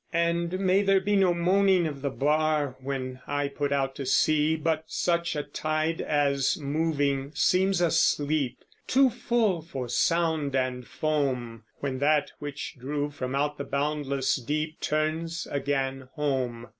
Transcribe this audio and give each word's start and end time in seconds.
And 0.13 0.59
may 0.59 0.81
there 0.81 0.99
be 0.99 1.15
no 1.15 1.31
moaning 1.31 1.85
of 1.85 2.01
the 2.01 2.09
bar, 2.09 2.75
When 2.79 3.21
I 3.27 3.47
put 3.47 3.71
out 3.71 3.93
to 3.97 4.05
sea, 4.07 4.55
But 4.55 4.85
such 4.87 5.35
a 5.35 5.43
tide 5.43 6.01
as, 6.01 6.57
moving, 6.59 7.31
seems 7.35 7.81
asleep, 7.81 8.63
Too 8.87 9.11
full 9.11 9.61
for 9.61 9.87
sound 9.87 10.55
and 10.55 10.87
foam, 10.87 11.65
When 11.81 11.99
that 11.99 12.31
which 12.39 12.79
drew 12.79 13.11
from 13.11 13.35
out 13.35 13.59
the 13.59 13.63
boundless 13.63 14.37
deep 14.37 14.79
Turns 14.79 15.47
again 15.51 16.07
home. 16.15 16.69